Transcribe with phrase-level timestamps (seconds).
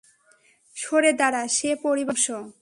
[0.75, 2.53] সরে দাঁড়া, সে পরিবারের অংশ।